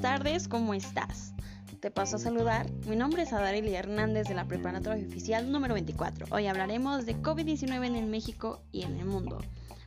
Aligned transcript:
tardes, 0.00 0.48
¿cómo 0.48 0.74
estás? 0.74 1.32
Te 1.78 1.92
paso 1.92 2.16
a 2.16 2.18
saludar. 2.18 2.68
Mi 2.88 2.96
nombre 2.96 3.22
es 3.22 3.32
Adarely 3.32 3.72
Hernández 3.72 4.26
de 4.26 4.34
la 4.34 4.46
Preparatoria 4.46 5.06
Oficial 5.06 5.52
número 5.52 5.74
24. 5.74 6.26
Hoy 6.32 6.48
hablaremos 6.48 7.06
de 7.06 7.14
COVID-19 7.16 7.96
en 7.96 8.10
México 8.10 8.62
y 8.72 8.82
en 8.82 8.98
el 8.98 9.06
mundo. 9.06 9.38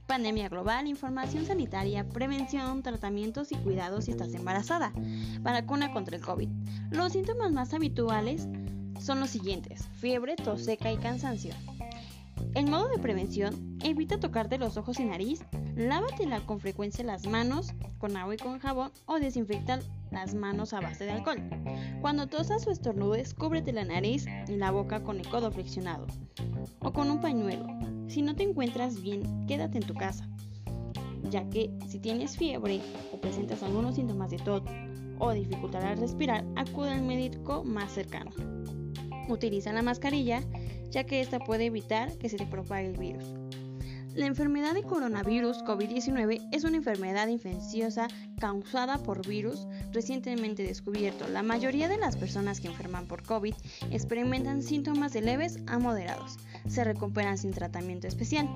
Pandemia 0.07 0.47
global, 0.47 0.87
información 0.87 1.45
sanitaria, 1.45 2.07
prevención, 2.07 2.81
tratamientos 2.81 3.51
y 3.51 3.55
cuidados 3.57 4.05
si 4.05 4.11
estás 4.11 4.33
embarazada. 4.33 4.93
Vacuna 5.41 5.91
contra 5.91 6.15
el 6.15 6.23
COVID. 6.23 6.49
Los 6.91 7.11
síntomas 7.11 7.51
más 7.51 7.73
habituales 7.73 8.47
son 9.01 9.19
los 9.19 9.31
siguientes: 9.31 9.85
fiebre, 9.99 10.37
tos 10.37 10.63
seca 10.63 10.93
y 10.93 10.97
cansancio. 10.97 11.53
El 12.53 12.69
modo 12.69 12.87
de 12.87 12.99
prevención, 12.99 13.77
evita 13.83 14.19
tocarte 14.19 14.57
los 14.57 14.77
ojos 14.77 14.99
y 14.99 15.05
nariz, 15.05 15.43
lávatela 15.75 16.45
con 16.45 16.59
frecuencia 16.59 17.03
las 17.03 17.27
manos 17.27 17.73
con 17.97 18.15
agua 18.17 18.35
y 18.35 18.37
con 18.37 18.59
jabón 18.59 18.91
o 19.05 19.19
desinfecta 19.19 19.79
las 20.11 20.35
manos 20.35 20.73
a 20.73 20.81
base 20.81 21.05
de 21.05 21.11
alcohol. 21.11 21.41
Cuando 22.01 22.27
tosas 22.27 22.67
o 22.67 22.71
estornudes, 22.71 23.33
cúbrete 23.33 23.73
la 23.73 23.85
nariz 23.85 24.25
y 24.47 24.55
la 24.55 24.71
boca 24.71 25.03
con 25.03 25.19
el 25.19 25.27
codo 25.27 25.51
flexionado 25.51 26.05
o 26.79 26.93
con 26.93 27.09
un 27.09 27.21
pañuelo. 27.21 27.65
Si 28.07 28.21
no 28.21 28.35
te 28.35 28.43
encuentras 28.43 29.01
bien, 29.01 29.47
quédate 29.47 29.79
en 29.79 29.87
tu 29.87 29.95
casa, 29.95 30.27
ya 31.29 31.49
que 31.49 31.71
si 31.87 31.99
tienes 31.99 32.37
fiebre 32.37 32.81
o 33.11 33.19
presentas 33.19 33.63
algunos 33.63 33.95
síntomas 33.95 34.29
de 34.29 34.37
tos 34.37 34.61
o 35.19 35.31
dificultad 35.31 35.83
al 35.83 35.97
respirar, 35.97 36.45
acude 36.55 36.91
al 36.91 37.01
médico 37.01 37.63
más 37.63 37.91
cercano. 37.91 38.31
Utiliza 39.29 39.71
la 39.73 39.81
mascarilla 39.81 40.43
ya 40.93 41.03
que 41.05 41.21
esta 41.21 41.39
puede 41.39 41.65
evitar 41.65 42.17
que 42.17 42.29
se 42.29 42.37
te 42.37 42.45
propague 42.45 42.87
el 42.87 42.97
virus. 42.97 43.25
La 44.13 44.27
enfermedad 44.27 44.75
de 44.75 44.83
coronavirus 44.83 45.63
COVID-19 45.63 46.49
es 46.51 46.63
una 46.63 46.77
enfermedad 46.77 47.27
infecciosa 47.29 48.07
causada 48.39 48.99
por 48.99 49.27
virus 49.27 49.67
recientemente 49.91 50.61
descubierto. 50.61 51.27
La 51.27 51.41
mayoría 51.41 51.87
de 51.87 51.97
las 51.97 52.15
personas 52.15 52.59
que 52.59 52.67
enferman 52.67 53.07
por 53.07 53.23
COVID 53.23 53.55
experimentan 53.89 54.61
síntomas 54.61 55.13
de 55.13 55.21
leves 55.21 55.57
a 55.65 55.79
moderados. 55.79 56.37
Se 56.67 56.83
recuperan 56.83 57.39
sin 57.39 57.51
tratamiento 57.51 58.07
especial. 58.07 58.47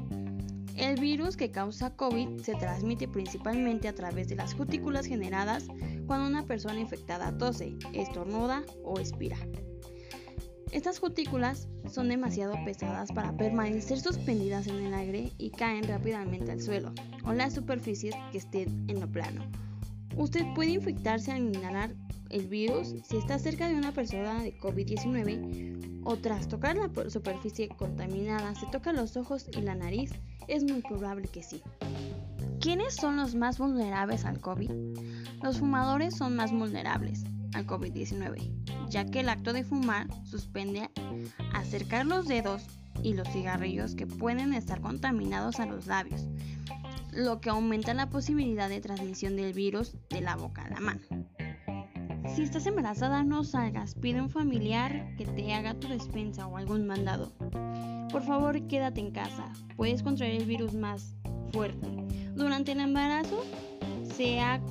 El 0.76 1.00
virus 1.00 1.36
que 1.36 1.50
causa 1.50 1.96
COVID 1.96 2.40
se 2.42 2.54
transmite 2.54 3.08
principalmente 3.08 3.88
a 3.88 3.96
través 3.96 4.28
de 4.28 4.36
las 4.36 4.54
cutículas 4.54 5.08
generadas 5.08 5.66
cuando 6.06 6.28
una 6.28 6.46
persona 6.46 6.80
infectada 6.80 7.36
tose, 7.36 7.74
estornuda 7.94 8.62
o 8.84 9.00
expira. 9.00 9.38
Estas 10.72 11.00
cutículas 11.00 11.68
son 11.90 12.10
demasiado 12.10 12.54
pesadas 12.66 13.12
para 13.12 13.36
permanecer 13.36 14.00
suspendidas 14.00 14.68
en 14.68 14.86
el 14.86 14.94
aire 14.94 15.32
y 15.38 15.52
caen 15.52 15.88
rápidamente 15.88 16.52
al 16.52 16.62
suelo 16.62 16.94
o 17.24 17.34
las 17.34 17.54
superficies 17.54 18.16
que 18.32 18.40
estén 18.40 18.86
en 18.90 19.00
lo 19.00 19.08
plano. 19.08 19.46
Usted 20.18 20.44
puede 20.56 20.72
infectarse 20.72 21.32
al 21.32 21.44
inhalar 21.44 21.96
el 22.30 22.48
virus 22.48 22.96
si 23.08 23.18
está 23.18 23.40
cerca 23.40 23.70
de 23.70 23.76
una 23.76 23.94
persona 23.94 24.42
de 24.42 24.58
COVID-19 24.60 26.02
o 26.04 26.18
tras 26.18 26.48
tocar 26.48 26.76
la 26.76 26.90
superficie 27.10 27.70
contaminada 27.70 28.56
se 28.56 28.66
toca 28.68 28.94
los 28.94 29.18
ojos 29.18 29.48
y 29.56 29.62
la 29.62 29.76
nariz, 29.76 30.12
es 30.48 30.64
muy 30.64 30.82
probable 30.82 31.28
que 31.28 31.44
sí. 31.44 31.62
¿Quiénes 32.60 32.96
son 32.96 33.18
los 33.18 33.36
más 33.36 33.58
vulnerables 33.58 34.26
al 34.26 34.40
COVID? 34.40 34.72
Los 35.44 35.60
fumadores 35.60 36.16
son 36.16 36.36
más 36.36 36.52
vulnerables 36.52 37.24
al 37.54 37.68
COVID-19, 37.68 38.52
ya 38.90 39.06
que 39.06 39.22
el 39.22 39.30
acto 39.30 39.54
de 39.54 39.64
fumar 39.64 40.08
suspende 40.26 40.90
acercar 41.54 42.06
los 42.06 42.28
dedos 42.28 42.64
y 43.04 43.14
los 43.14 43.28
cigarrillos 43.30 43.96
que 43.96 44.08
pueden 44.08 44.54
estar 44.54 44.82
contaminados 44.82 45.60
a 45.60 45.66
los 45.66 45.88
labios, 45.88 46.26
lo 47.12 47.40
que 47.42 47.50
aumenta 47.50 47.94
la 47.94 48.10
posibilidad 48.10 48.70
de 48.70 48.82
transmisión 48.82 49.36
del 49.36 49.54
virus 49.54 49.96
de 50.10 50.22
la 50.22 50.36
boca 50.36 50.64
a 50.64 50.70
la 50.70 50.80
mano. 50.80 51.02
Si 52.36 52.44
estás 52.44 52.66
embarazada, 52.66 53.24
no 53.24 53.44
salgas, 53.44 53.96
pide 53.96 54.20
a 54.20 54.24
un 54.24 54.30
familiar 54.30 55.16
que 55.18 55.26
te 55.26 55.54
haga 55.54 55.74
tu 55.74 55.88
despensa 55.88 56.46
o 56.48 56.58
algún 56.58 56.86
mandado. 56.86 57.32
Por 58.12 58.24
favor, 58.24 58.68
quédate 58.68 59.00
en 59.00 59.12
casa, 59.12 59.52
puedes 59.76 60.04
contraer 60.04 60.42
el 60.42 60.46
virus 60.46 60.74
más 60.74 61.16
fuerte. 61.52 61.88
Durante 62.36 62.74
el 62.74 62.80
embarazo 62.80 63.44
se 64.16 64.40
ha 64.40 64.62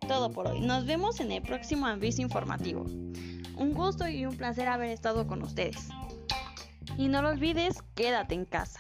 todo 0.07 0.31
por 0.31 0.47
hoy. 0.47 0.59
Nos 0.61 0.85
vemos 0.85 1.19
en 1.19 1.31
el 1.31 1.41
próximo 1.41 1.85
aviso 1.85 2.21
informativo. 2.21 2.83
Un 3.57 3.73
gusto 3.73 4.07
y 4.07 4.25
un 4.25 4.35
placer 4.35 4.67
haber 4.67 4.89
estado 4.89 5.27
con 5.27 5.43
ustedes. 5.43 5.89
Y 6.97 7.07
no 7.07 7.21
lo 7.21 7.29
olvides, 7.29 7.83
quédate 7.95 8.35
en 8.35 8.45
casa. 8.45 8.79